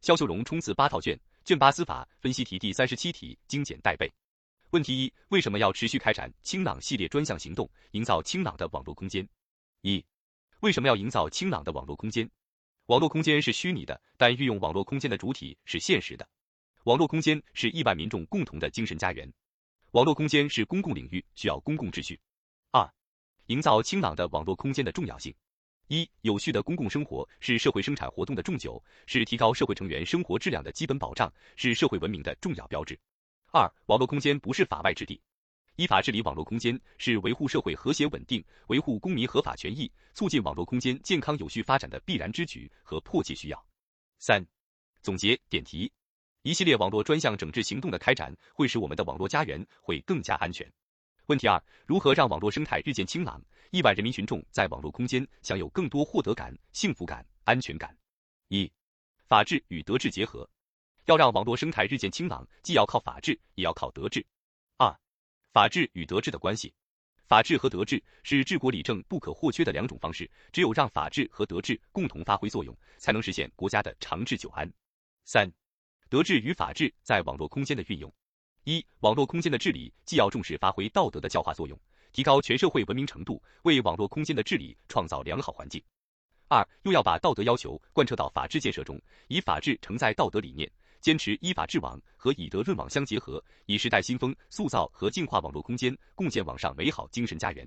[0.00, 4.10] 肖秀荣冲刺八套卷，卷八司法分析题第三十七题精简带背。
[4.70, 9.28] 问题一：为什么要持续开展清朗系列专项行动，营造清朗的网络空间？
[9.82, 10.02] 一、
[10.60, 12.28] 为什么要营造清朗的网络空间？
[12.86, 16.26] 网络空间是虚拟的，但运用网络空间的主体是现实的。
[16.84, 19.30] 网络空间是亿万民众共同的精神家园。
[19.90, 22.18] 网络空间是公共领域，需要公共秩序。
[22.70, 22.90] 二、
[23.48, 25.34] 营造清朗的网络空间的重要性。
[25.90, 32.96] 一、有序的公共生活是社会生产活动的重酒，是提高社会成员生活质量的基本保障，是社会文明的重要标志。
[33.50, 35.20] 二、网络空间不是法外之地，
[35.74, 43.66] 依法治理网络空间是维护社会和谐稳定、维护公民合法权益、促进网络空间健康有序发展的必然之举和迫切需要。
[44.20, 44.46] 三、
[45.02, 45.90] 总结点题：
[46.42, 50.72] 一系列网络专项整治行动的开展，会使我们的网络家园会更加安全。
[51.30, 57.96] 问题二：如何让网络生态日渐清朗，亿万人民群众在网络空间享有更多获得感、幸福感、安全感？
[58.48, 58.68] 一、
[59.28, 60.50] 法治与德治结合。
[61.04, 64.26] 要让网络生态日渐清朗，既要靠法治，也要靠德治。
[64.76, 64.92] 二、
[65.52, 66.74] 法治与德治的关系，
[67.28, 74.68] 法治和德治是治国理政不可或缺的两种方式，只有让法治和德治共同发挥作用，才能实现国家的长治久安。
[75.26, 75.48] 三、
[76.08, 78.12] 德治与法治在网络空间的运用。
[78.64, 81.78] 一、网络空间的治理既要重视发挥道德的教化作用，
[82.12, 85.80] 提高全社会文明程度，为网络空间的治理创造良好环境；
[86.48, 90.70] 二、又要把道德要求贯彻到法治建设中，以法治承载道德理念。
[91.00, 97.66] 坚持依法治网和以德润网相结合，以时代新风塑造和净化网络空间，共建网上美好精神家园。